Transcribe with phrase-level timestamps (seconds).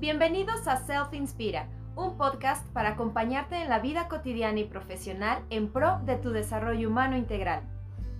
[0.00, 5.70] Bienvenidos a Self Inspira, un podcast para acompañarte en la vida cotidiana y profesional en
[5.70, 7.64] pro de tu desarrollo humano integral.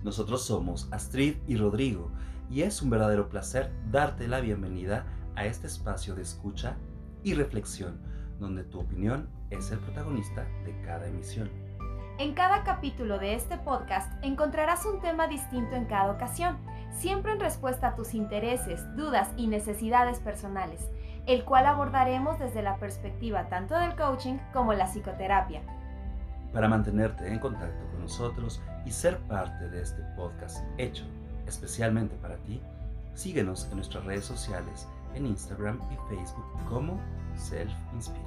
[0.03, 2.11] Nosotros somos Astrid y Rodrigo
[2.51, 6.77] y es un verdadero placer darte la bienvenida a este espacio de escucha
[7.23, 7.99] y reflexión,
[8.39, 11.49] donde tu opinión es el protagonista de cada emisión.
[12.19, 16.59] En cada capítulo de este podcast encontrarás un tema distinto en cada ocasión,
[16.91, 20.87] siempre en respuesta a tus intereses, dudas y necesidades personales
[21.27, 25.61] el cual abordaremos desde la perspectiva tanto del coaching como la psicoterapia.
[26.53, 31.05] Para mantenerte en contacto con nosotros y ser parte de este podcast hecho
[31.47, 32.61] especialmente para ti,
[33.13, 36.99] síguenos en nuestras redes sociales en Instagram y Facebook como
[37.35, 38.25] Self Inspira.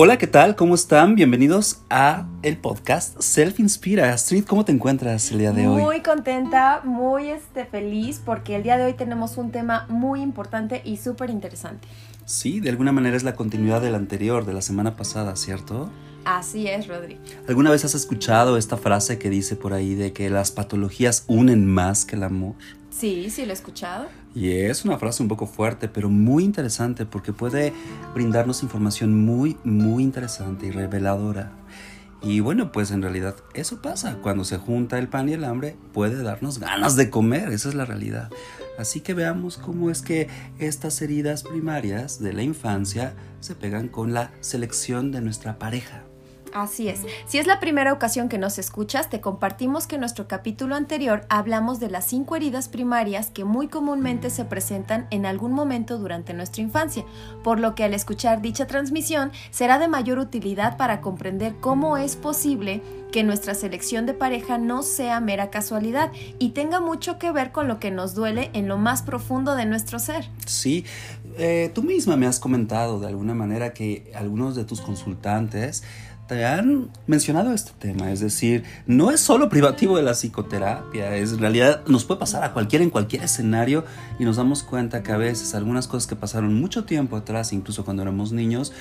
[0.00, 0.54] Hola, ¿qué tal?
[0.54, 1.16] ¿Cómo están?
[1.16, 4.14] Bienvenidos a el podcast Self Inspira.
[4.14, 5.82] Street, ¿cómo te encuentras el día de hoy?
[5.82, 10.82] Muy contenta, muy este, feliz porque el día de hoy tenemos un tema muy importante
[10.84, 11.88] y súper interesante.
[12.26, 15.90] Sí, de alguna manera es la continuidad del anterior, de la semana pasada, ¿cierto?
[16.24, 17.18] Así es, Rodri.
[17.48, 21.66] ¿Alguna vez has escuchado esta frase que dice por ahí de que las patologías unen
[21.66, 22.54] más que el amor?
[22.98, 24.08] Sí, sí, lo he escuchado.
[24.34, 27.72] Y es una frase un poco fuerte, pero muy interesante porque puede
[28.12, 31.52] brindarnos información muy, muy interesante y reveladora.
[32.20, 34.18] Y bueno, pues en realidad eso pasa.
[34.20, 37.52] Cuando se junta el pan y el hambre, puede darnos ganas de comer.
[37.52, 38.30] Esa es la realidad.
[38.78, 44.12] Así que veamos cómo es que estas heridas primarias de la infancia se pegan con
[44.12, 46.07] la selección de nuestra pareja.
[46.52, 47.02] Así es.
[47.26, 51.24] Si es la primera ocasión que nos escuchas, te compartimos que en nuestro capítulo anterior
[51.28, 56.34] hablamos de las cinco heridas primarias que muy comúnmente se presentan en algún momento durante
[56.34, 57.04] nuestra infancia,
[57.42, 62.16] por lo que al escuchar dicha transmisión será de mayor utilidad para comprender cómo es
[62.16, 62.82] posible
[63.12, 67.68] que nuestra selección de pareja no sea mera casualidad y tenga mucho que ver con
[67.68, 70.28] lo que nos duele en lo más profundo de nuestro ser.
[70.46, 70.84] Sí,
[71.38, 75.82] eh, tú misma me has comentado de alguna manera que algunos de tus consultantes
[76.28, 81.32] te han mencionado este tema, es decir, no es solo privativo de la psicoterapia, es
[81.32, 83.84] en realidad nos puede pasar a cualquiera en cualquier escenario
[84.18, 87.82] y nos damos cuenta que a veces algunas cosas que pasaron mucho tiempo atrás, incluso
[87.84, 88.74] cuando éramos niños,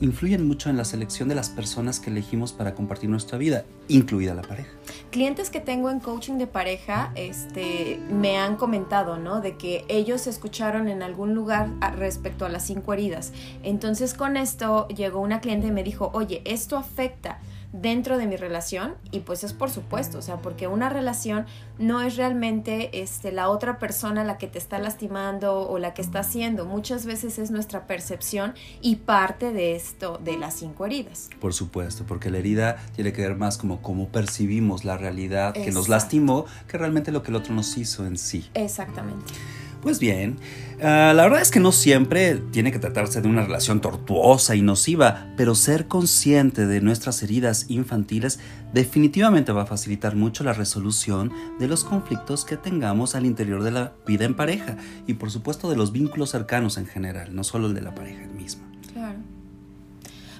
[0.00, 4.34] influyen mucho en la selección de las personas que elegimos para compartir nuestra vida, incluida
[4.34, 4.70] la pareja.
[5.10, 9.40] Clientes que tengo en coaching de pareja este, me han comentado, ¿no?
[9.40, 13.32] De que ellos escucharon en algún lugar respecto a las cinco heridas.
[13.62, 17.40] Entonces con esto llegó una cliente y me dijo, oye, esto afecta
[17.72, 21.46] dentro de mi relación y pues es por supuesto, o sea, porque una relación
[21.78, 26.02] no es realmente este, la otra persona la que te está lastimando o la que
[26.02, 31.28] está haciendo, muchas veces es nuestra percepción y parte de esto de las cinco heridas.
[31.40, 35.70] Por supuesto, porque la herida tiene que ver más como cómo percibimos la realidad que
[35.70, 38.48] nos lastimó que realmente lo que el otro nos hizo en sí.
[38.54, 39.34] Exactamente.
[39.82, 40.38] Pues bien,
[40.82, 44.62] ah, la verdad es que no siempre tiene que tratarse de una relación tortuosa y
[44.62, 48.40] nociva, pero ser consciente de nuestras heridas infantiles
[48.72, 53.70] definitivamente va a facilitar mucho la resolución de los conflictos que tengamos al interior de
[53.70, 57.68] la vida en pareja y por supuesto de los vínculos cercanos en general, no solo
[57.68, 58.68] el de la pareja misma.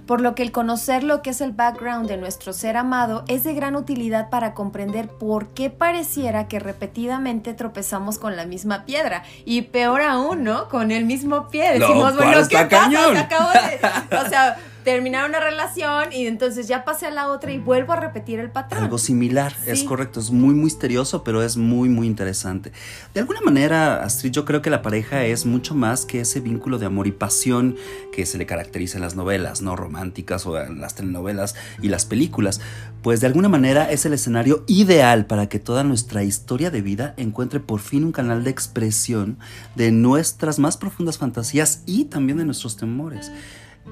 [0.09, 3.45] Por lo que el conocer lo que es el background de nuestro ser amado es
[3.45, 9.23] de gran utilidad para comprender por qué pareciera que repetidamente tropezamos con la misma piedra
[9.45, 10.71] y peor aún, ¿no?
[10.71, 11.79] Con el mismo pie.
[11.79, 13.19] Decimos, bueno, ¿qué cañón?
[13.19, 14.57] o sea,
[14.89, 18.51] terminar una relación y entonces ya pasé a la otra y vuelvo a repetir el
[18.51, 18.85] patrón.
[18.85, 22.73] Algo similar, es correcto, es muy misterioso, pero es muy, muy interesante.
[23.13, 26.79] De alguna manera, Astrid, yo creo que la pareja es mucho más que ese vínculo
[26.79, 27.77] de amor y pasión
[28.13, 32.07] que se le caracteriza en las novelas, no románticas o en las telenovelas y las
[32.07, 32.63] películas,
[33.03, 37.13] pues de alguna manera es el escenario ideal para que toda nuestra historia de vida
[37.19, 39.39] encuentre por fin un canal de expresión
[39.75, 43.31] de nuestras más profundas fantasías y también de nuestros temores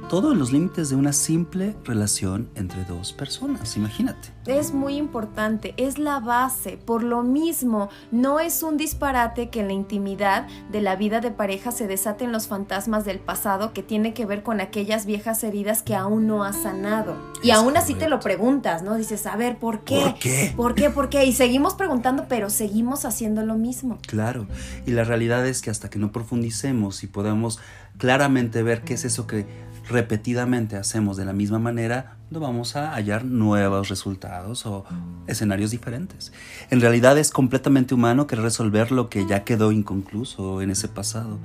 [0.08, 4.28] todo en los límites de una simple relación entre dos personas, imagínate.
[4.46, 6.76] Es muy importante, es la base.
[6.76, 11.32] Por lo mismo, no es un disparate que en la intimidad de la vida de
[11.32, 15.82] pareja se desaten los fantasmas del pasado que tiene que ver con aquellas viejas heridas
[15.82, 17.16] que aún no has sanado.
[17.42, 18.94] Y aún así te lo preguntas, ¿no?
[18.96, 20.00] Dices, a ver, ¿por qué?
[20.00, 20.52] ¿Por qué?
[20.56, 20.90] ¿Por qué?
[20.90, 21.24] ¿Por qué?
[21.24, 23.98] Y seguimos preguntando, pero seguimos haciendo lo mismo.
[24.06, 24.46] Claro.
[24.86, 27.58] Y la realidad es que hasta que no profundicemos y podamos
[27.98, 29.46] claramente ver qué es eso que
[29.88, 34.84] repetidamente hacemos de la misma manera, no vamos a hallar nuevos resultados o
[35.26, 36.32] escenarios diferentes.
[36.70, 41.38] En realidad es completamente humano querer resolver lo que ya quedó inconcluso en ese pasado,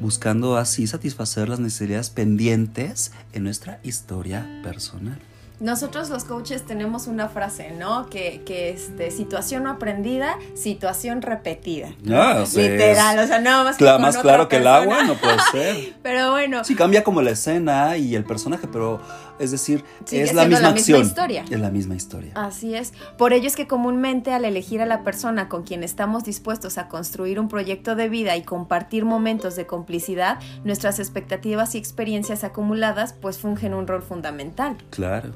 [0.00, 5.18] buscando así satisfacer las necesidades pendientes en nuestra historia personal.
[5.60, 8.08] Nosotros los coaches tenemos una frase, ¿no?
[8.08, 11.90] Que, que este, situación no aprendida, situación repetida.
[12.10, 15.94] Ah, Literal, o sea, nada más que Más claro que el agua no puede ser.
[16.02, 16.64] pero bueno.
[16.64, 19.00] Sí, cambia como la escena y el personaje, pero
[19.38, 21.02] es decir, es la misma, acción.
[21.02, 21.44] historia.
[21.50, 22.32] Es la misma historia.
[22.34, 22.92] Así es.
[23.18, 26.88] Por ello es que comúnmente al elegir a la persona con quien estamos dispuestos a
[26.88, 33.12] construir un proyecto de vida y compartir momentos de complicidad, nuestras expectativas y experiencias acumuladas
[33.12, 34.76] pues fungen un rol fundamental.
[34.90, 35.34] Claro.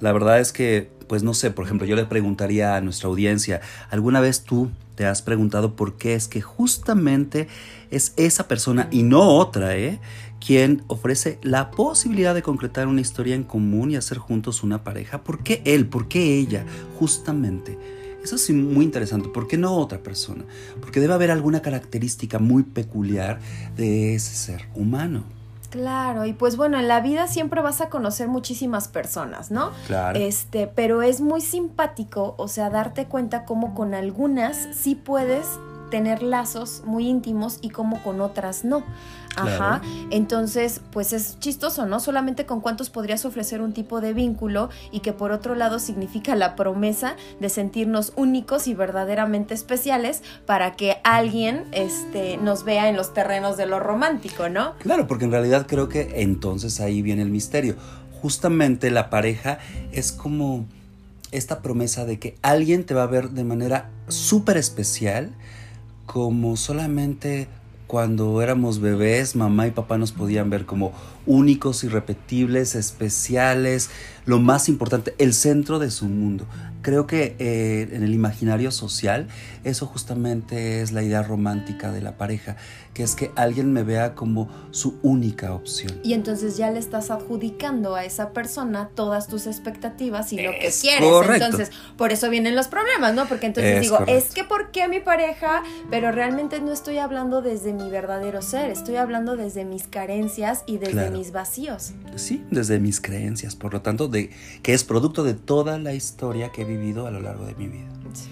[0.00, 3.60] La verdad es que, pues no sé, por ejemplo, yo le preguntaría a nuestra audiencia,
[3.90, 7.48] ¿alguna vez tú te has preguntado por qué es que justamente
[7.90, 10.00] es esa persona y no otra, ¿eh?
[10.44, 15.22] quien ofrece la posibilidad de concretar una historia en común y hacer juntos una pareja.
[15.22, 15.86] ¿Por qué él?
[15.86, 16.64] ¿Por qué ella?
[16.98, 17.78] Justamente.
[18.22, 19.28] Eso es muy interesante.
[19.28, 20.44] ¿Por qué no otra persona?
[20.80, 23.40] Porque debe haber alguna característica muy peculiar
[23.76, 25.37] de ese ser humano.
[25.70, 29.72] Claro, y pues bueno, en la vida siempre vas a conocer muchísimas personas, ¿no?
[29.86, 30.18] Claro.
[30.18, 35.46] Este, pero es muy simpático, o sea, darte cuenta cómo con algunas sí puedes
[35.90, 38.84] tener lazos muy íntimos y como con otras no.
[39.36, 39.82] Ajá.
[40.10, 42.00] Entonces, pues es chistoso, ¿no?
[42.00, 46.34] Solamente con cuántos podrías ofrecer un tipo de vínculo y que por otro lado significa
[46.34, 52.96] la promesa de sentirnos únicos y verdaderamente especiales para que alguien este, nos vea en
[52.96, 54.74] los terrenos de lo romántico, ¿no?
[54.78, 57.76] Claro, porque en realidad creo que entonces ahí viene el misterio.
[58.20, 59.58] Justamente la pareja
[59.92, 60.66] es como
[61.30, 65.30] esta promesa de que alguien te va a ver de manera súper especial
[66.08, 67.48] como solamente
[67.86, 70.92] cuando éramos bebés, mamá y papá nos podían ver como
[71.26, 73.90] únicos, irrepetibles, especiales,
[74.24, 76.46] lo más importante, el centro de su mundo.
[76.80, 79.28] Creo que eh, en el imaginario social
[79.64, 82.56] eso justamente es la idea romántica de la pareja,
[82.98, 86.00] que es que alguien me vea como su única opción.
[86.02, 90.72] Y entonces ya le estás adjudicando a esa persona todas tus expectativas y lo que
[90.80, 91.08] quieres.
[91.30, 93.28] Entonces, por eso vienen los problemas, ¿no?
[93.28, 95.62] Porque entonces digo, es que ¿por qué mi pareja?
[95.90, 100.78] Pero realmente no estoy hablando desde mi verdadero ser, estoy hablando desde mis carencias y
[100.78, 101.92] desde mis vacíos.
[102.16, 104.30] Sí, desde mis creencias, por lo tanto, de
[104.64, 107.68] que es producto de toda la historia que he vivido a lo largo de mi
[107.68, 107.86] vida.
[108.12, 108.30] Sí.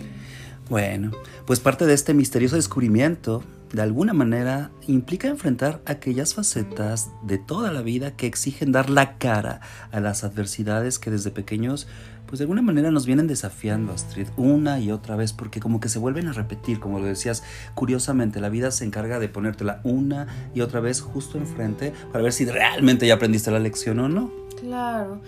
[0.69, 1.13] Bueno,
[1.47, 7.73] pues parte de este misterioso descubrimiento, de alguna manera, implica enfrentar aquellas facetas de toda
[7.73, 9.61] la vida que exigen dar la cara
[9.91, 11.89] a las adversidades que desde pequeños,
[12.27, 15.89] pues de alguna manera nos vienen desafiando, Astrid, una y otra vez, porque como que
[15.89, 17.43] se vuelven a repetir, como lo decías,
[17.75, 22.33] curiosamente, la vida se encarga de ponértela una y otra vez justo enfrente para ver
[22.33, 24.31] si realmente ya aprendiste la lección o no.
[24.61, 25.21] Claro.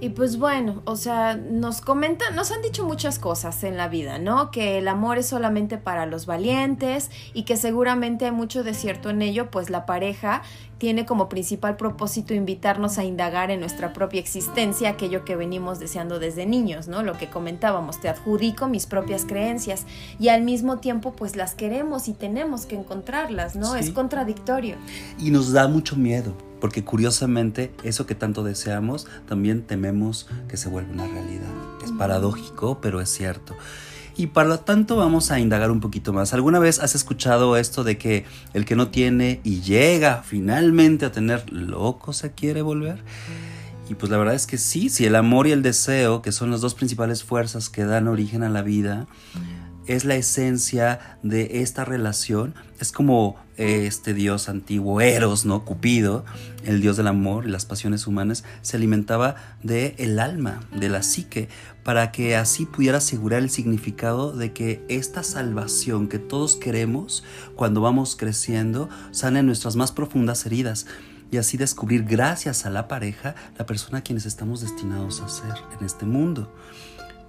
[0.00, 4.18] Y pues bueno, o sea, nos comentan, nos han dicho muchas cosas en la vida,
[4.18, 4.50] ¿no?
[4.50, 9.10] Que el amor es solamente para los valientes y que seguramente hay mucho de cierto
[9.10, 10.42] en ello, pues la pareja
[10.78, 16.18] tiene como principal propósito invitarnos a indagar en nuestra propia existencia aquello que venimos deseando
[16.18, 17.02] desde niños, ¿no?
[17.02, 19.84] Lo que comentábamos, te adjudico mis propias creencias
[20.18, 23.76] y al mismo tiempo pues las queremos y tenemos que encontrarlas, ¿no?
[23.76, 24.76] Es contradictorio.
[25.18, 30.68] Y nos da mucho miedo porque curiosamente eso que tanto deseamos también tememos que se
[30.68, 31.50] vuelva una realidad.
[31.84, 33.54] Es paradójico, pero es cierto.
[34.16, 36.34] Y para lo tanto vamos a indagar un poquito más.
[36.34, 41.12] ¿Alguna vez has escuchado esto de que el que no tiene y llega finalmente a
[41.12, 43.02] tener loco se quiere volver?
[43.88, 46.50] Y pues la verdad es que sí, si el amor y el deseo, que son
[46.50, 49.06] las dos principales fuerzas que dan origen a la vida,
[49.86, 52.54] es la esencia de esta relación.
[52.80, 55.64] Es como este dios antiguo, Eros, ¿no?
[55.64, 56.24] Cupido,
[56.64, 61.02] el dios del amor y las pasiones humanas, se alimentaba de el alma, de la
[61.02, 61.48] psique,
[61.82, 67.80] para que así pudiera asegurar el significado de que esta salvación que todos queremos cuando
[67.80, 70.86] vamos creciendo sane nuestras más profundas heridas
[71.30, 75.54] y así descubrir gracias a la pareja la persona a quienes estamos destinados a ser
[75.78, 76.54] en este mundo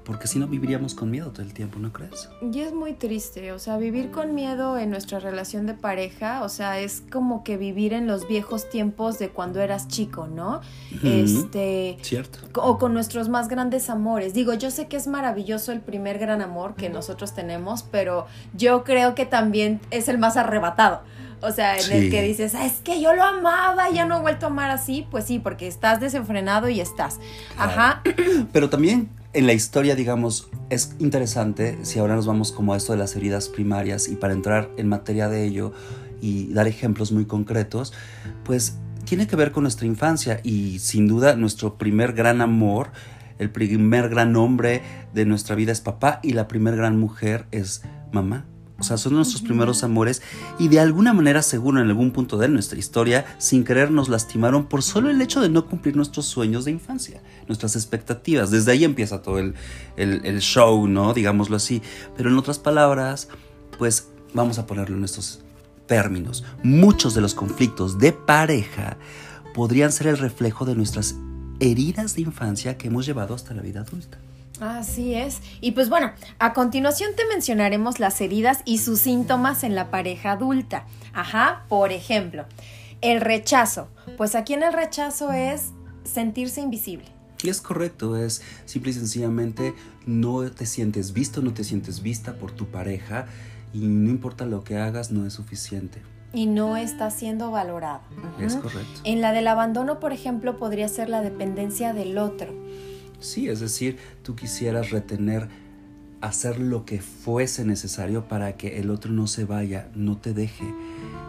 [0.06, 2.30] porque si no viviríamos con miedo todo el tiempo, ¿no crees?
[2.42, 6.50] Y es muy triste, o sea, vivir con miedo en nuestra relación de pareja, o
[6.50, 10.62] sea, es como que vivir en los viejos tiempos de cuando eras chico, ¿no?
[11.04, 12.40] Este, cierto.
[12.56, 14.34] O con nuestros más grandes amores.
[14.34, 18.84] Digo, yo sé que es maravilloso el primer gran amor que nosotros tenemos, pero yo
[18.84, 21.02] creo que también es el más arrebatado.
[21.42, 24.18] O sea, en el que dices, ah, es que yo lo amaba y ya no
[24.18, 27.20] he vuelto a amar así, pues sí, porque estás desenfrenado y estás.
[27.58, 28.02] Ajá.
[28.52, 32.94] Pero también en la historia, digamos, es interesante si ahora nos vamos como a esto
[32.94, 35.74] de las heridas primarias y para entrar en materia de ello
[36.22, 37.92] y dar ejemplos muy concretos,
[38.46, 42.92] pues tiene que ver con nuestra infancia y sin duda nuestro primer gran amor,
[43.38, 44.82] el primer gran hombre
[45.14, 47.82] de nuestra vida es papá y la primer gran mujer es
[48.14, 48.46] mamá
[48.78, 50.22] O sea, son nuestros primeros amores
[50.60, 54.66] y de alguna manera seguro en algún punto de nuestra historia, sin querer nos lastimaron
[54.66, 58.52] por solo el hecho de no cumplir nuestros sueños de infancia, nuestras expectativas.
[58.52, 59.56] Desde ahí empieza todo el,
[59.96, 61.14] el show, ¿no?
[61.14, 61.82] Digámoslo así.
[62.18, 63.30] Pero en otras palabras,
[63.78, 65.40] pues vamos a ponerlo en estos
[65.88, 66.44] términos.
[66.64, 68.98] Muchos de los conflictos de pareja
[69.54, 71.16] podrían ser el reflejo de nuestras
[71.60, 74.20] heridas de infancia que hemos llevado hasta la vida adulta.
[74.62, 75.42] Así es.
[75.62, 80.32] Y pues bueno, a continuación te mencionaremos las heridas y sus síntomas en la pareja
[80.32, 80.86] adulta.
[81.14, 82.46] Ajá, por ejemplo,
[83.02, 83.88] el rechazo.
[84.18, 85.72] Pues aquí en el rechazo es
[86.04, 87.06] sentirse invisible.
[87.44, 89.74] Y es correcto, es simple y sencillamente
[90.06, 93.28] no te sientes visto, no te sientes vista por tu pareja
[93.74, 96.02] y no importa lo que hagas, no es suficiente.
[96.34, 98.02] Y no está siendo valorado.
[98.40, 99.02] Es correcto.
[99.04, 102.65] En la del abandono, por ejemplo, podría ser la dependencia del otro
[103.20, 105.48] Sí, es decir, tú quisieras retener,
[106.22, 110.66] hacer lo que fuese necesario para que el otro no se vaya, no te deje.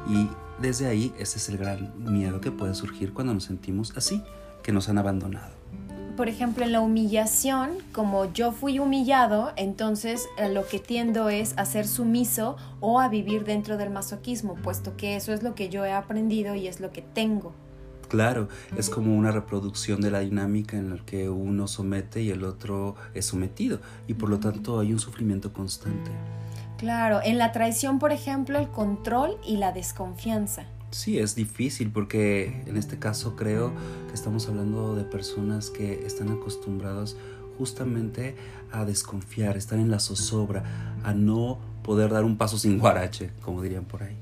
[0.08, 0.28] Y
[0.60, 4.22] desde ahí ese es el gran miedo que puede surgir cuando nos sentimos así,
[4.62, 5.54] que nos han abandonado.
[6.16, 11.52] Por ejemplo, en la humillación, como yo fui humillado, entonces eh, lo que tiendo es
[11.58, 15.68] a ser sumiso o a vivir dentro del masoquismo, puesto que eso es lo que
[15.68, 17.52] yo he aprendido y es lo que tengo.
[18.08, 22.44] Claro, es como una reproducción de la dinámica en la que uno somete y el
[22.44, 26.10] otro es sometido y por lo tanto hay un sufrimiento constante.
[26.78, 30.66] Claro, en la traición, por ejemplo, el control y la desconfianza.
[30.90, 33.72] Sí, es difícil porque en este caso creo
[34.08, 37.16] que estamos hablando de personas que están acostumbradas
[37.58, 38.36] justamente
[38.72, 43.62] a desconfiar, están en la zozobra, a no poder dar un paso sin guarache, como
[43.62, 44.16] dirían por ahí.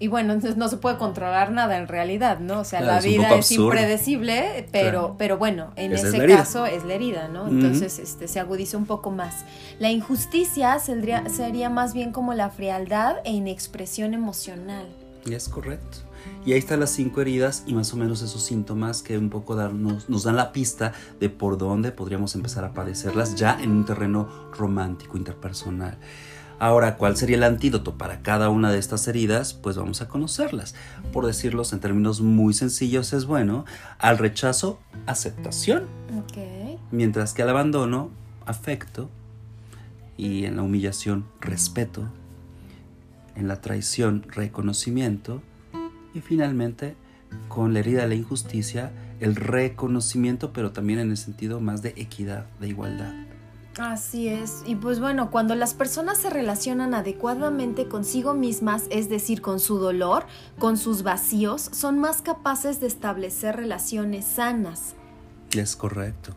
[0.00, 2.60] Y bueno, entonces no se puede controlar nada en realidad, ¿no?
[2.60, 7.28] O sea, la vida es impredecible, pero, pero bueno, en ese caso es la herida,
[7.28, 7.48] ¿no?
[7.48, 9.44] Entonces este, se agudiza un poco más.
[9.80, 14.86] La injusticia sería, sería más bien como la frialdad e inexpresión emocional.
[15.28, 15.98] Es correcto.
[16.44, 19.54] Y ahí están las cinco heridas y más o menos esos síntomas que un poco
[19.54, 23.84] darnos, nos dan la pista de por dónde podríamos empezar a padecerlas ya en un
[23.84, 25.98] terreno romántico, interpersonal.
[26.60, 29.54] Ahora, ¿cuál sería el antídoto para cada una de estas heridas?
[29.54, 30.74] Pues vamos a conocerlas.
[31.12, 33.64] Por decirlos en términos muy sencillos, es bueno,
[33.98, 35.84] al rechazo, aceptación.
[36.90, 38.10] Mientras que al abandono,
[38.44, 39.08] afecto.
[40.16, 42.08] Y en la humillación, respeto.
[43.36, 45.42] En la traición, reconocimiento.
[46.12, 46.96] Y finalmente,
[47.46, 51.90] con la herida de la injusticia, el reconocimiento, pero también en el sentido más de
[51.96, 53.27] equidad, de igualdad.
[53.78, 54.62] Así es.
[54.66, 59.78] Y pues bueno, cuando las personas se relacionan adecuadamente consigo mismas, es decir, con su
[59.78, 60.26] dolor,
[60.58, 64.94] con sus vacíos, son más capaces de establecer relaciones sanas.
[65.52, 66.34] Es correcto.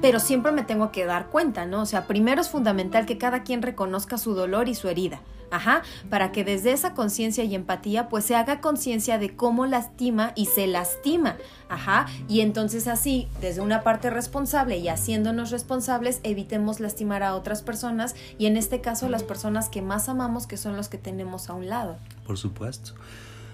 [0.00, 1.82] Pero siempre me tengo que dar cuenta, ¿no?
[1.82, 5.20] O sea, primero es fundamental que cada quien reconozca su dolor y su herida.
[5.54, 10.32] Ajá, para que desde esa conciencia y empatía pues se haga conciencia de cómo lastima
[10.34, 11.36] y se lastima.
[11.68, 17.62] Ajá, y entonces así, desde una parte responsable y haciéndonos responsables, evitemos lastimar a otras
[17.62, 21.48] personas y en este caso las personas que más amamos que son los que tenemos
[21.48, 21.98] a un lado.
[22.26, 22.94] Por supuesto.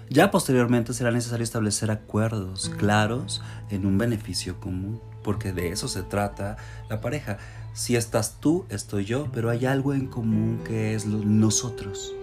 [0.09, 6.03] Ya posteriormente será necesario establecer acuerdos claros en un beneficio común, porque de eso se
[6.03, 6.57] trata
[6.89, 7.37] la pareja
[7.73, 12.13] si estás tú, estoy yo, pero hay algo en común que es nosotros.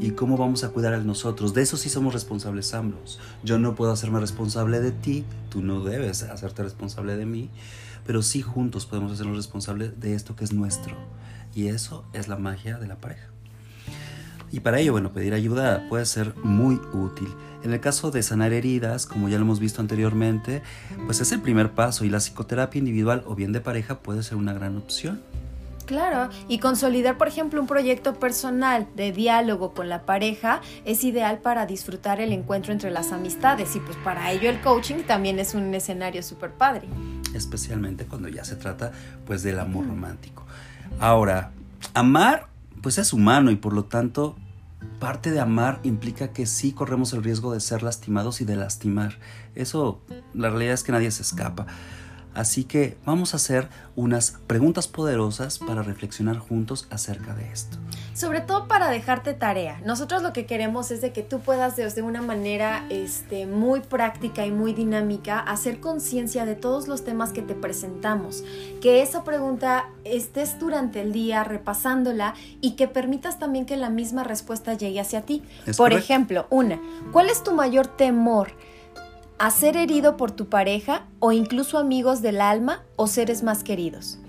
[0.00, 1.54] ¿Y cómo vamos a cuidar a nosotros?
[1.54, 3.20] De eso sí somos responsables ambos.
[3.44, 7.50] Yo no puedo hacerme responsable de ti, tú no debes hacerte responsable de mí,
[8.06, 10.96] pero sí juntos podemos hacernos responsables de esto que es nuestro.
[11.54, 13.31] Y eso es la magia de la pareja.
[14.52, 17.28] Y para ello, bueno, pedir ayuda puede ser muy útil.
[17.64, 20.62] En el caso de sanar heridas, como ya lo hemos visto anteriormente,
[21.06, 24.36] pues es el primer paso y la psicoterapia individual o bien de pareja puede ser
[24.36, 25.22] una gran opción.
[25.86, 31.38] Claro, y consolidar, por ejemplo, un proyecto personal de diálogo con la pareja es ideal
[31.38, 35.54] para disfrutar el encuentro entre las amistades y pues para ello el coaching también es
[35.54, 36.88] un escenario súper padre.
[37.34, 38.92] Especialmente cuando ya se trata
[39.26, 40.44] pues del amor romántico.
[41.00, 41.50] Ahora,
[41.94, 42.51] amar
[42.82, 44.36] pues es humano y por lo tanto
[44.98, 49.18] parte de amar implica que sí corremos el riesgo de ser lastimados y de lastimar.
[49.54, 50.00] Eso,
[50.34, 51.66] la realidad es que nadie se escapa.
[52.34, 57.78] Así que vamos a hacer unas preguntas poderosas para reflexionar juntos acerca de esto.
[58.14, 59.80] Sobre todo para dejarte tarea.
[59.84, 64.44] Nosotros lo que queremos es de que tú puedas desde una manera este, muy práctica
[64.44, 68.44] y muy dinámica hacer conciencia de todos los temas que te presentamos.
[68.80, 74.24] Que esa pregunta estés durante el día repasándola y que permitas también que la misma
[74.24, 75.42] respuesta llegue hacia ti.
[75.76, 76.80] Por ejemplo, una,
[77.12, 78.52] ¿cuál es tu mayor temor?
[79.38, 84.21] a ser herido por tu pareja o incluso amigos del alma o seres más queridos?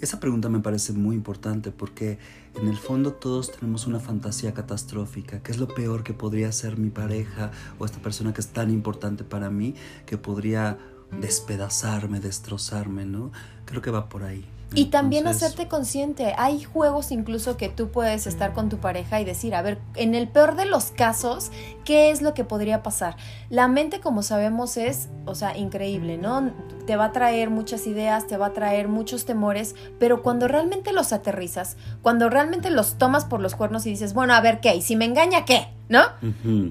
[0.00, 2.18] Esa pregunta me parece muy importante porque
[2.54, 5.42] en el fondo todos tenemos una fantasía catastrófica.
[5.42, 8.70] ¿Qué es lo peor que podría ser mi pareja o esta persona que es tan
[8.70, 9.74] importante para mí
[10.06, 10.78] que podría
[11.20, 13.30] despedazarme, destrozarme, ¿no?
[13.66, 14.46] Creo que va por ahí.
[14.72, 16.32] Y también hacerte consciente.
[16.38, 20.14] Hay juegos incluso que tú puedes estar con tu pareja y decir, a ver, en
[20.14, 21.50] el peor de los casos,
[21.84, 23.16] ¿qué es lo que podría pasar?
[23.48, 26.52] La mente, como sabemos, es, o sea, increíble, ¿no?
[26.86, 30.92] Te va a traer muchas ideas, te va a traer muchos temores, pero cuando realmente
[30.92, 34.76] los aterrizas, cuando realmente los tomas por los cuernos y dices, bueno, a ver, ¿qué?
[34.76, 35.66] ¿Y si me engaña, qué?
[35.88, 36.02] ¿No?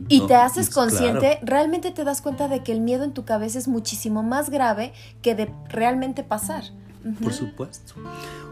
[0.07, 3.59] Y te haces consciente, realmente te das cuenta de que el miedo en tu cabeza
[3.59, 6.63] es muchísimo más grave que de realmente pasar.
[7.21, 7.93] Por supuesto.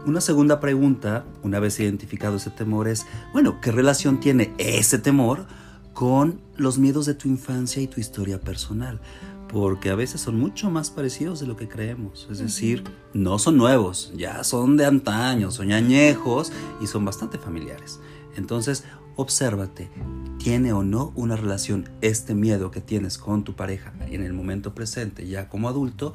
[0.06, 5.46] Una segunda pregunta, una vez identificado ese temor, es, bueno, ¿qué relación tiene ese temor
[5.92, 9.00] con los miedos de tu infancia y tu historia personal?
[9.48, 12.26] Porque a veces son mucho más parecidos de lo que creemos.
[12.30, 18.00] Es decir, no son nuevos, ya son de antaño, son añejos y son bastante familiares.
[18.36, 18.84] Entonces,
[19.16, 19.90] obsérvate,
[20.38, 24.74] ¿tiene o no una relación este miedo que tienes con tu pareja en el momento
[24.74, 26.14] presente, ya como adulto,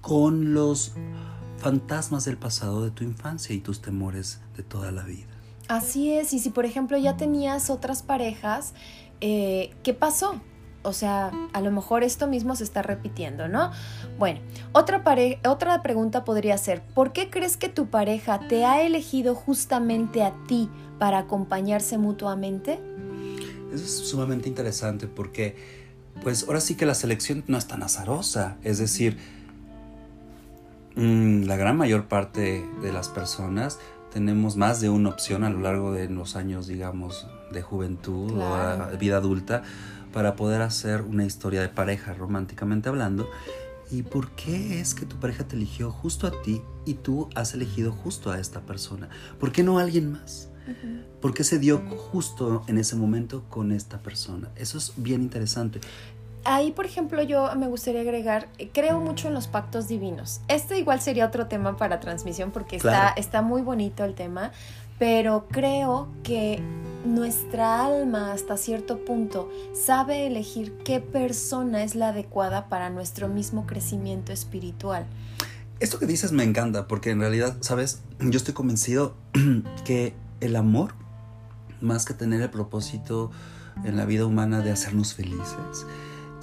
[0.00, 0.92] con los
[1.58, 5.26] fantasmas del pasado de tu infancia y tus temores de toda la vida.
[5.68, 8.74] Así es, y si por ejemplo ya tenías otras parejas,
[9.20, 10.40] eh, ¿qué pasó?
[10.82, 13.70] O sea, a lo mejor esto mismo se está repitiendo, ¿no?
[14.18, 14.40] Bueno,
[14.72, 15.04] otra,
[15.46, 20.34] otra pregunta podría ser, ¿por qué crees que tu pareja te ha elegido justamente a
[20.48, 22.80] ti para acompañarse mutuamente?
[23.72, 25.56] Eso es sumamente interesante porque,
[26.22, 29.18] pues ahora sí que la selección no es tan azarosa, es decir,
[30.96, 33.78] la gran mayor parte de las personas
[34.12, 38.98] tenemos más de una opción a lo largo de los años, digamos, de juventud o
[38.98, 39.62] vida adulta
[40.12, 43.28] para poder hacer una historia de pareja románticamente hablando.
[43.90, 47.54] ¿Y por qué es que tu pareja te eligió justo a ti y tú has
[47.54, 49.08] elegido justo a esta persona?
[49.38, 50.48] ¿Por qué no a alguien más?
[51.20, 54.50] ¿Por qué se dio justo en ese momento con esta persona?
[54.56, 55.80] Eso es bien interesante
[56.44, 60.40] ahí, por ejemplo, yo me gustaría agregar, eh, creo mucho en los pactos divinos.
[60.48, 64.52] Este igual sería otro tema para transmisión porque está, está muy bonito el tema,
[64.98, 66.62] pero creo que
[67.04, 73.66] nuestra alma hasta cierto punto sabe elegir qué persona es la adecuada para nuestro mismo
[73.66, 75.06] crecimiento espiritual.
[75.80, 79.14] Esto que dices me encanta porque en realidad, sabes, yo estoy convencido
[79.84, 80.94] que el amor,
[81.80, 83.30] más que tener el propósito
[83.84, 85.86] en la vida humana de hacernos felices,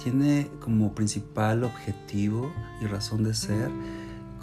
[0.02, 3.70] tiene como principal objetivo y razón de ser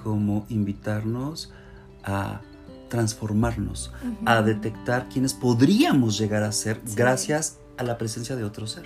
[0.03, 1.51] como invitarnos
[2.03, 2.41] a
[2.89, 3.91] transformarnos,
[4.25, 8.85] a detectar quiénes podríamos llegar a ser gracias a la presencia de otro ser.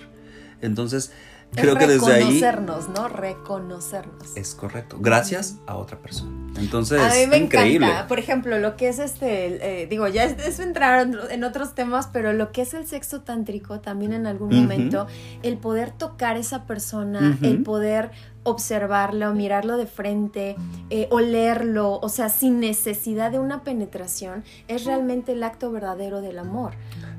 [0.62, 1.12] Entonces,
[1.52, 2.20] creo que desde ahí...
[2.20, 3.08] Reconocernos, ¿no?
[3.08, 4.36] Reconocernos.
[4.36, 6.40] Es correcto, gracias a otra persona.
[6.58, 7.86] Entonces, a mí me increíble.
[7.86, 8.08] Encanta.
[8.08, 12.32] Por ejemplo, lo que es este, eh, digo, ya es, entrar en otros temas, pero
[12.32, 15.06] lo que es el sexo tántrico, también en algún momento,
[15.42, 18.10] el poder tocar a esa persona, el poder
[18.42, 20.56] observarlo, mirarlo de frente,
[20.88, 26.38] eh, olerlo, o sea, sin necesidad de una penetración, es realmente el acto verdadero del
[26.38, 26.72] amor.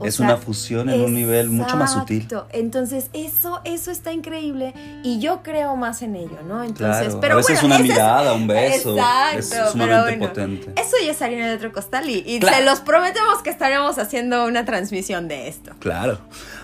[0.03, 2.27] Es una fusión en un nivel mucho más sutil.
[2.51, 6.63] Entonces, eso, eso está increíble y yo creo más en ello, ¿no?
[6.63, 8.95] Entonces, pero a veces una mirada, un beso,
[9.35, 10.73] es sumamente potente.
[10.79, 14.65] Eso ya es harina de otro costal y, se los prometemos que estaremos haciendo una
[14.65, 15.71] transmisión de esto.
[15.79, 16.19] Claro.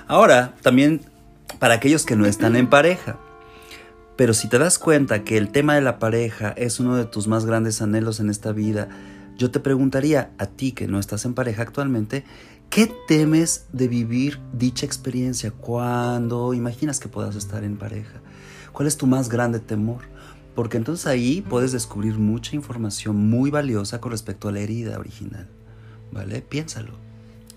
[0.07, 1.01] Ahora, también
[1.59, 3.17] para aquellos que no están en pareja,
[4.15, 7.27] pero si te das cuenta que el tema de la pareja es uno de tus
[7.27, 8.89] más grandes anhelos en esta vida,
[9.37, 12.25] yo te preguntaría a ti que no estás en pareja actualmente,
[12.69, 18.21] ¿qué temes de vivir dicha experiencia cuando imaginas que puedas estar en pareja?
[18.71, 20.01] ¿Cuál es tu más grande temor?
[20.55, 25.47] Porque entonces ahí puedes descubrir mucha información muy valiosa con respecto a la herida original.
[26.11, 26.41] ¿Vale?
[26.41, 27.06] Piénsalo.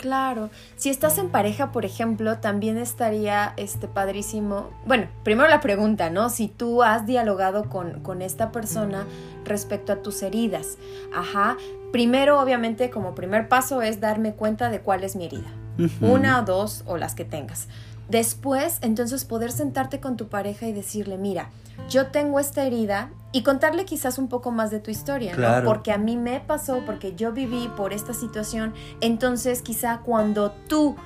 [0.00, 4.70] Claro, si estás en pareja, por ejemplo, también estaría este padrísimo.
[4.86, 6.30] Bueno, primero la pregunta, ¿no?
[6.30, 9.04] Si tú has dialogado con, con esta persona
[9.44, 10.78] respecto a tus heridas.
[11.14, 11.58] Ajá.
[11.92, 15.52] Primero, obviamente, como primer paso es darme cuenta de cuál es mi herida.
[16.00, 17.68] Una o dos o las que tengas.
[18.08, 21.50] Después, entonces, poder sentarte con tu pareja y decirle, mira,
[21.90, 25.64] yo tengo esta herida y contarle quizás un poco más de tu historia, ¿no?
[25.64, 30.96] Porque a mí me pasó, porque yo viví por esta situación, entonces quizá cuando tú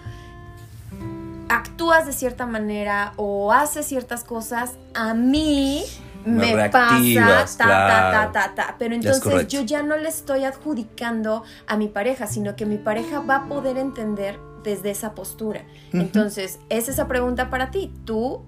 [1.48, 5.84] actúas de cierta manera o haces ciertas cosas, a mí
[6.24, 8.76] me, pasa ta, ta, ta, ta, ta.
[8.78, 13.20] Pero entonces yo ya no le estoy adjudicando a mi pareja, sino que mi pareja
[13.20, 15.64] va a poder entender desde esa postura.
[15.92, 17.92] Entonces, es esa pregunta para ti.
[18.04, 18.44] Tú,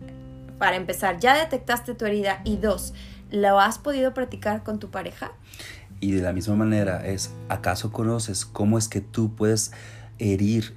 [0.59, 2.41] para empezar, ¿ya detectaste tu herida?
[2.45, 2.95] Y dos,
[3.31, 5.33] ¿lo has podido practicar con tu pareja?
[6.01, 9.73] Y de la misma manera es, ¿acaso conoces cómo es que tú puedes
[10.19, 10.75] herir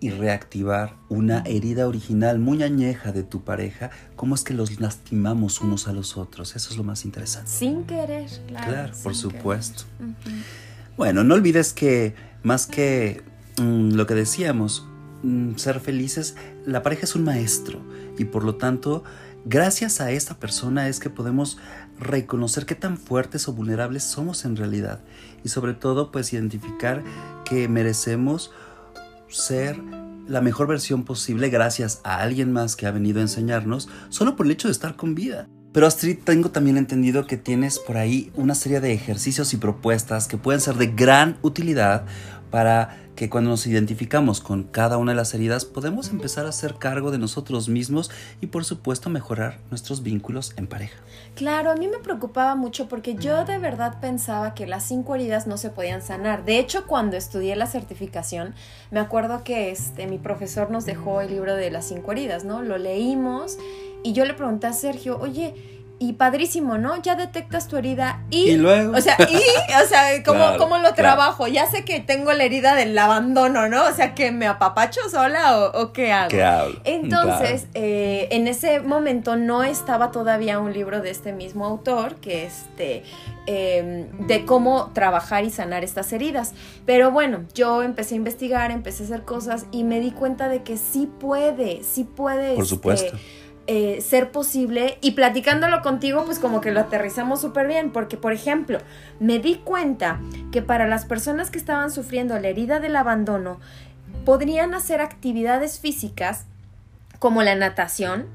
[0.00, 3.90] y reactivar una herida original muy añeja de tu pareja?
[4.16, 6.56] ¿Cómo es que los lastimamos unos a los otros?
[6.56, 7.50] Eso es lo más interesante.
[7.50, 8.72] Sin querer, claro.
[8.72, 9.84] Claro, por supuesto.
[10.96, 13.22] Bueno, no olvides que más que
[13.58, 14.84] mm, lo que decíamos,
[15.22, 16.34] mm, ser felices,
[16.66, 17.80] la pareja es un maestro
[18.18, 19.04] y por lo tanto,
[19.44, 21.58] gracias a esta persona es que podemos
[21.98, 25.00] reconocer qué tan fuertes o vulnerables somos en realidad
[25.44, 27.02] y sobre todo pues identificar
[27.44, 28.52] que merecemos
[29.28, 29.80] ser
[30.26, 34.46] la mejor versión posible gracias a alguien más que ha venido a enseñarnos solo por
[34.46, 35.48] el hecho de estar con vida.
[35.72, 40.28] Pero Astrid, tengo también entendido que tienes por ahí una serie de ejercicios y propuestas
[40.28, 42.04] que pueden ser de gran utilidad
[42.52, 46.76] para que cuando nos identificamos con cada una de las heridas podemos empezar a hacer
[46.76, 48.10] cargo de nosotros mismos
[48.40, 50.98] y por supuesto mejorar nuestros vínculos en pareja.
[51.34, 55.46] Claro, a mí me preocupaba mucho porque yo de verdad pensaba que las cinco heridas
[55.46, 56.44] no se podían sanar.
[56.44, 58.54] De hecho, cuando estudié la certificación,
[58.90, 62.62] me acuerdo que este, mi profesor nos dejó el libro de las cinco heridas, ¿no?
[62.62, 63.56] Lo leímos
[64.02, 67.00] y yo le pregunté a Sergio, oye, y padrísimo, ¿no?
[67.00, 68.96] Ya detectas tu herida y, ¿Y luego?
[68.96, 69.36] o sea, y,
[69.84, 71.46] o sea, ¿cómo, ¿cómo lo trabajo?
[71.46, 73.84] Ya sé que tengo la herida del abandono, ¿no?
[73.84, 76.28] O sea, que me apapacho sola o, qué hago.
[76.28, 76.72] ¿Qué hago?
[76.82, 82.46] Entonces, eh, en ese momento no estaba todavía un libro de este mismo autor que
[82.46, 83.04] este
[83.46, 86.52] em, de cómo trabajar y sanar estas heridas.
[86.84, 90.64] Pero bueno, yo empecé a investigar, empecé a hacer cosas y me di cuenta de
[90.64, 92.54] que sí puede, sí puede.
[92.54, 93.18] Por este, supuesto
[93.74, 98.34] eh, ser posible y platicándolo contigo pues como que lo aterrizamos súper bien porque por
[98.34, 98.80] ejemplo
[99.18, 103.60] me di cuenta que para las personas que estaban sufriendo la herida del abandono
[104.26, 106.44] podrían hacer actividades físicas
[107.18, 108.26] como la natación,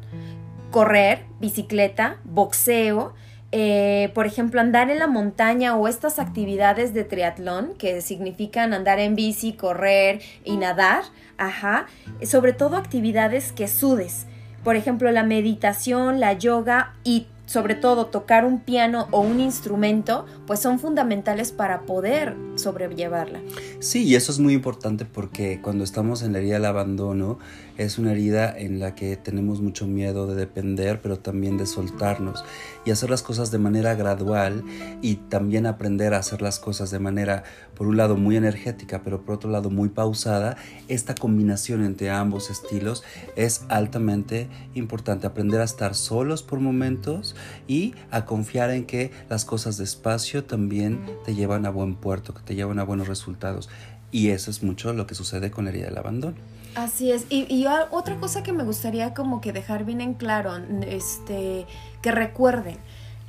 [0.72, 3.14] correr, bicicleta, boxeo,
[3.52, 8.98] eh, por ejemplo, andar en la montaña o estas actividades de triatlón, que significan andar
[8.98, 11.04] en bici, correr y nadar,
[11.38, 11.86] ajá,
[12.26, 14.26] sobre todo actividades que sudes
[14.68, 20.26] por ejemplo, la meditación, la yoga y sobre todo tocar un piano o un instrumento,
[20.46, 23.40] pues son fundamentales para poder sobrellevarla.
[23.80, 27.40] Sí, y eso es muy importante porque cuando estamos en la herida del abandono,
[27.78, 32.44] es una herida en la que tenemos mucho miedo de depender, pero también de soltarnos
[32.86, 34.64] y hacer las cosas de manera gradual
[35.02, 37.44] y también aprender a hacer las cosas de manera,
[37.76, 40.58] por un lado, muy energética, pero por otro lado, muy pausada.
[40.88, 43.04] Esta combinación entre ambos estilos
[43.36, 45.28] es altamente importante.
[45.28, 47.36] Aprender a estar solos por momentos
[47.68, 52.42] y a confiar en que las cosas despacio también te llevan a buen puerto, que
[52.42, 53.70] te llevan a buenos resultados.
[54.12, 56.38] Y eso es mucho lo que sucede con la herida del abandono.
[56.78, 57.26] Así es.
[57.32, 61.66] Y, y, otra cosa que me gustaría como que dejar bien en claro, este,
[62.04, 62.78] que recuerden,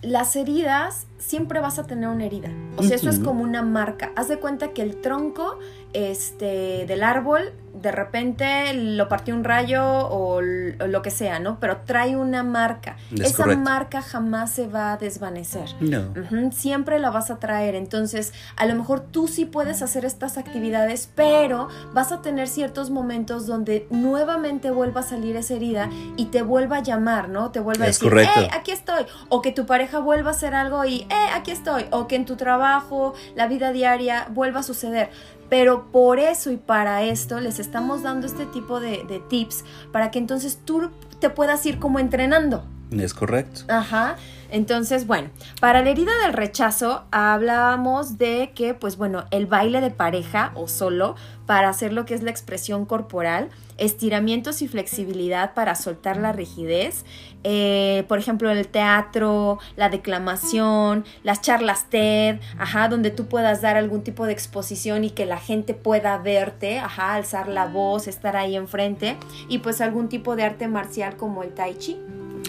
[0.03, 2.51] las heridas siempre vas a tener una herida.
[2.77, 4.13] O sea, eso es como una marca.
[4.17, 5.59] Haz de cuenta que el tronco
[5.93, 11.61] este, del árbol de repente lo partió un rayo o, lo que sea, ¿no?
[11.61, 12.97] Pero trae una marca.
[13.17, 15.69] Esa marca jamás se va a desvanecer.
[15.81, 16.13] No.
[16.51, 17.75] Siempre la vas a traer.
[17.75, 22.91] Entonces, a lo mejor tú sí puedes hacer estas actividades, pero vas a tener ciertos
[22.91, 27.51] momentos donde nuevamente vuelva a salir esa herida y te vuelva a llamar, ¿no?
[27.53, 29.07] Te vuelva a decir, hey, aquí estoy.
[29.29, 31.87] O que tu pareja vuelva a hacer algo y, eh, aquí estoy.
[31.91, 35.11] O que en tu trabajo, la vida diaria, vuelva a suceder.
[35.49, 40.11] Pero por eso y para esto les estamos dando este tipo de, de, tips para
[40.11, 40.91] que entonces tú
[41.21, 42.65] te puedas ir como entrenando.
[42.91, 43.63] Es correcto.
[43.69, 44.17] Ajá.
[44.51, 45.29] Entonces, bueno,
[45.61, 50.69] para la herida del rechazo hablábamos de que, pues bueno, el baile de pareja o
[50.69, 56.33] solo para hacer lo que es la expresión corporal, estiramientos y flexibilidad para soltar la
[56.33, 57.05] rigidez,
[57.45, 63.77] eh, por ejemplo, el teatro, la declamación, las charlas TED, ajá, donde tú puedas dar
[63.77, 68.37] algún tipo de exposición y que la gente pueda verte, ajá, alzar la voz, estar
[68.37, 69.17] ahí enfrente,
[69.49, 71.99] y pues algún tipo de arte marcial como el tai chi.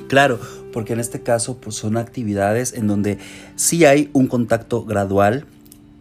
[0.10, 0.40] Claro,
[0.74, 3.20] porque en este caso pues son actividades en donde
[3.56, 5.46] sí hay un contacto gradual,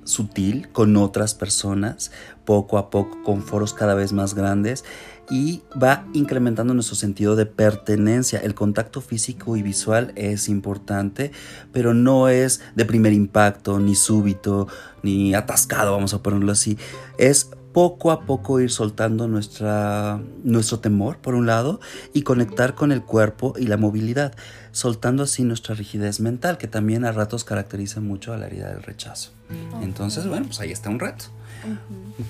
[0.05, 2.11] sutil con otras personas,
[2.47, 4.83] poco a poco, con foros cada vez más grandes
[5.31, 8.39] y va incrementando nuestro sentido de pertenencia.
[8.39, 11.31] El contacto físico y visual es importante,
[11.71, 14.69] pero no es de primer impacto, ni súbito,
[15.03, 16.79] ni atascado, vamos a ponerlo así.
[17.19, 21.79] Es poco a poco ir soltando nuestra, nuestro temor, por un lado,
[22.13, 24.35] y conectar con el cuerpo y la movilidad,
[24.73, 28.83] soltando así nuestra rigidez mental, que también a ratos caracteriza mucho a la herida del
[28.83, 29.31] rechazo.
[29.81, 31.27] Entonces, bueno, pues ahí está un reto.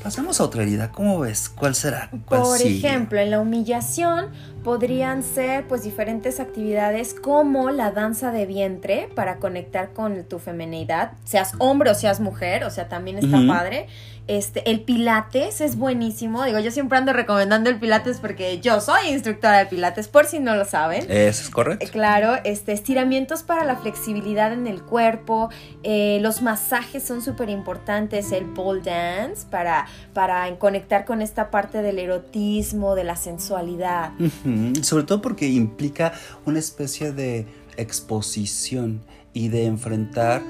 [0.02, 0.90] Pasemos a otra herida.
[0.92, 1.48] ¿Cómo ves?
[1.48, 2.10] ¿Cuál será?
[2.28, 4.26] Por ejemplo, en la humillación
[4.64, 11.12] podrían ser pues diferentes actividades como la danza de vientre para conectar con tu femenidad,
[11.24, 13.86] seas hombre o seas mujer, o sea, también está padre.
[14.26, 16.44] Este, el pilates es buenísimo.
[16.44, 20.38] Digo, yo siempre ando recomendando el pilates porque yo soy instructora de pilates, por si
[20.38, 21.10] no lo saben.
[21.10, 21.86] Eso es correcto.
[21.86, 25.48] Eh, claro, este, estiramientos para la flexibilidad en el cuerpo.
[25.82, 28.30] Eh, los masajes son súper importantes.
[28.32, 29.07] El pole dance
[29.50, 29.86] para,
[30.58, 34.12] conectar con esta parte del erotismo, de la sensualidad.
[34.82, 36.12] Sobre todo porque implica
[36.44, 39.00] una especie de exposición
[39.32, 40.42] y de enfrentar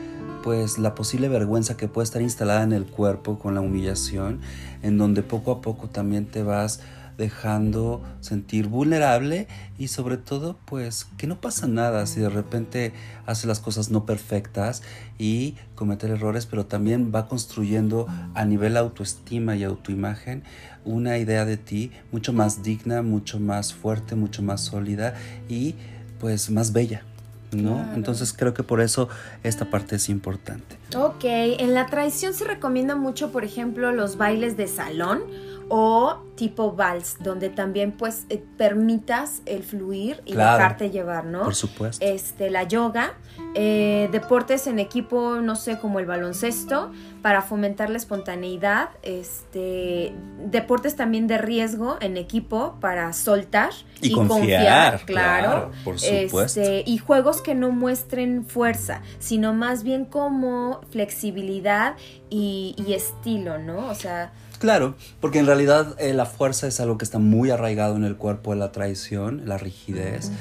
[0.42, 4.40] pues la posible vergüenza que puede estar instalada en el cuerpo con la humillación,
[4.82, 6.80] en donde poco a poco también te vas
[7.18, 12.92] dejando sentir vulnerable y sobre todo pues que no pasa nada si de repente
[13.26, 14.82] haces las cosas no perfectas
[15.18, 20.44] y cometer errores, pero también va construyendo a nivel autoestima y autoimagen
[20.84, 25.14] una idea de ti mucho más digna, mucho más fuerte, mucho más sólida
[25.48, 25.74] y
[26.20, 27.02] pues más bella.
[27.50, 27.94] ¿no?
[27.94, 29.08] Entonces creo que por eso
[29.42, 30.76] esta parte es importante.
[30.94, 35.22] Ok, en la tradición se recomienda mucho, por ejemplo, los bailes de salón
[35.68, 41.42] o tipo vals, donde también pues eh, permitas el fluir y dejarte llevar, ¿no?
[41.42, 42.04] Por supuesto.
[42.04, 43.14] Este, la yoga,
[43.54, 50.14] eh, deportes en equipo, no sé, como el baloncesto, para fomentar la espontaneidad, este,
[50.46, 56.60] deportes también de riesgo en equipo para soltar y, confiar, claro, por supuesto.
[56.60, 61.96] Este, y juegos que no muestren fuerza, sino más bien como flexibilidad
[62.30, 63.88] y, y estilo, ¿no?
[63.88, 67.96] O sea, Claro, porque en realidad eh, la fuerza es algo que está muy arraigado
[67.96, 70.32] en el cuerpo de la traición, la rigidez,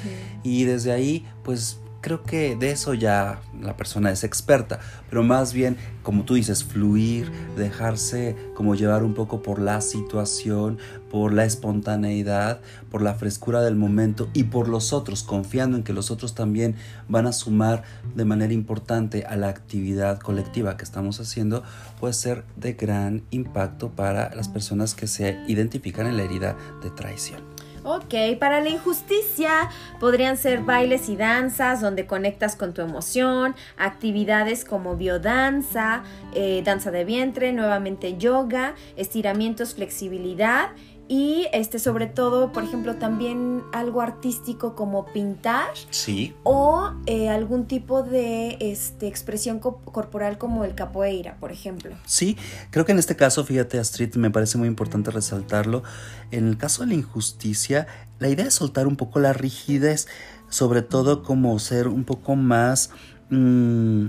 [0.42, 4.78] y desde ahí pues creo que de eso ya la persona es experta,
[5.10, 10.78] pero más bien, como tú dices, fluir, dejarse como llevar un poco por la situación,
[11.10, 15.92] por la espontaneidad, por la frescura del momento y por los otros, confiando en que
[15.92, 16.76] los otros también
[17.08, 17.82] van a sumar
[18.14, 21.62] de manera importante a la actividad colectiva que estamos haciendo,
[21.98, 26.90] puede ser de gran impacto para las personas que se identifican en la herida de
[26.90, 27.57] traición.
[27.90, 34.66] Ok, para la injusticia podrían ser bailes y danzas donde conectas con tu emoción, actividades
[34.66, 36.02] como biodanza,
[36.34, 40.68] eh, danza de vientre, nuevamente yoga, estiramientos, flexibilidad
[41.08, 46.34] y este sobre todo por ejemplo también algo artístico como pintar sí.
[46.44, 51.96] o eh, algún tipo de este expresión corporal como el capoeira por ejemplo.
[52.04, 52.36] Sí
[52.70, 55.82] creo que en este caso fíjate Astrid me parece muy importante resaltarlo.
[56.30, 57.86] En el caso de la injusticia
[58.18, 60.06] la idea es soltar un poco la rigidez
[60.50, 62.90] sobre todo como ser un poco más
[63.30, 64.06] mm,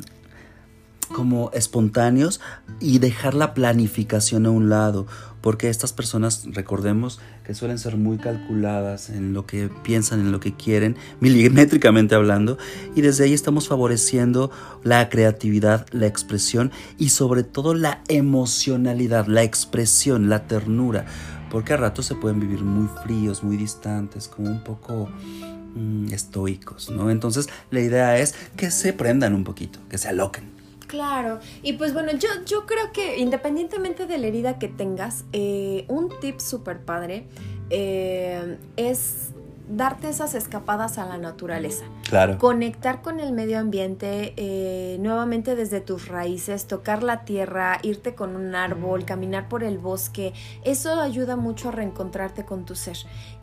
[1.14, 2.40] como espontáneos
[2.80, 5.08] y dejar la planificación a un lado,
[5.42, 10.40] porque estas personas, recordemos, que suelen ser muy calculadas en lo que piensan, en lo
[10.40, 12.58] que quieren, milimétricamente hablando,
[12.96, 14.52] y desde ahí estamos favoreciendo
[14.84, 21.06] la creatividad, la expresión y sobre todo la emocionalidad, la expresión, la ternura,
[21.50, 25.10] porque a ratos se pueden vivir muy fríos, muy distantes, como un poco
[25.76, 27.10] mm, estoicos, ¿no?
[27.10, 30.59] Entonces la idea es que se prendan un poquito, que se aloquen.
[30.90, 35.86] Claro, y pues bueno, yo, yo creo que independientemente de la herida que tengas, eh,
[35.88, 37.28] un tip súper padre
[37.70, 39.30] eh, es
[39.70, 41.86] darte esas escapadas a la naturaleza.
[42.10, 42.40] Claro.
[42.40, 48.36] Conectar con el medio ambiente eh, nuevamente desde tus raíces, tocar la tierra, irte con
[48.36, 50.34] un árbol, caminar por el bosque.
[50.64, 52.98] Eso ayuda mucho a reencontrarte con tu ser.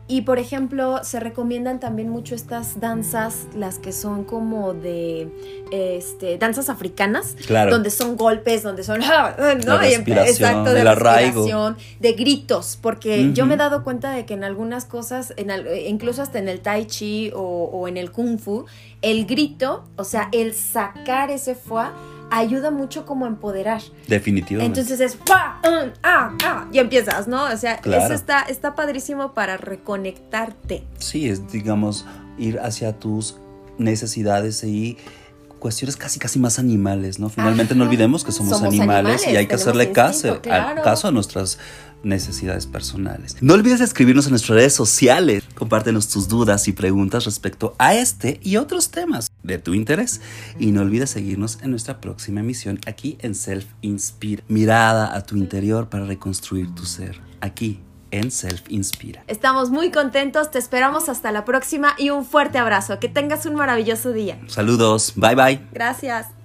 [0.09, 5.27] Y por ejemplo, se recomiendan también mucho estas danzas, las que son como de
[5.71, 7.71] este, danzas africanas, claro.
[7.71, 8.99] donde son golpes, donde son
[9.65, 9.81] ¿no?
[9.81, 14.85] exacto, de respiración, de gritos, porque yo me he dado cuenta de que en algunas
[14.85, 15.51] cosas, en,
[15.85, 18.65] incluso hasta en el tai chi o, o en el kung fu,
[19.01, 21.93] el grito, o sea, el sacar ese fuá
[22.31, 23.81] ayuda mucho como a empoderar.
[24.07, 24.79] Definitivamente.
[24.79, 25.61] Entonces es ¡pa!
[26.03, 26.33] ¡ah!
[26.43, 26.67] ¡ah!
[26.71, 27.45] Y empiezas, ¿no?
[27.45, 30.83] O sea, eso está, está padrísimo para reconectarte.
[30.99, 32.05] Sí, es, digamos,
[32.37, 33.37] ir hacia tus
[33.77, 34.97] necesidades y
[35.59, 37.29] cuestiones casi casi más animales, ¿no?
[37.29, 41.57] Finalmente no olvidemos que somos, animales, y hay que hacerle caso, caso a nuestras
[42.07, 43.37] necesidades personales.
[43.41, 48.39] No olvides escribirnos en nuestras redes sociales, compártenos tus dudas y preguntas respecto a este
[48.43, 50.21] y otros temas de tu interés
[50.59, 55.35] y no olvides seguirnos en nuestra próxima emisión aquí en Self Inspire, mirada a tu
[55.35, 59.23] interior para reconstruir tu ser, aquí en Self Inspira.
[59.27, 62.99] Estamos muy contentos, te esperamos hasta la próxima y un fuerte abrazo.
[62.99, 64.39] Que tengas un maravilloso día.
[64.47, 65.59] Saludos, bye bye.
[65.73, 66.36] Gracias.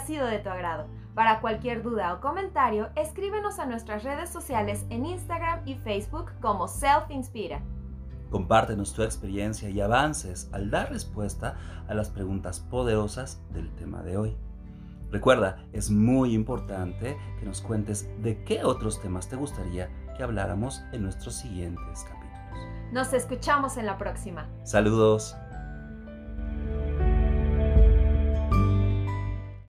[0.00, 0.86] Sido de tu agrado.
[1.14, 6.66] Para cualquier duda o comentario, escríbenos a nuestras redes sociales en Instagram y Facebook como
[6.66, 7.60] Self Inspira.
[8.30, 11.56] Compártenos tu experiencia y avances al dar respuesta
[11.88, 14.36] a las preguntas poderosas del tema de hoy.
[15.12, 20.82] Recuerda, es muy importante que nos cuentes de qué otros temas te gustaría que habláramos
[20.92, 22.24] en nuestros siguientes capítulos.
[22.92, 24.48] Nos escuchamos en la próxima.
[24.64, 25.36] Saludos.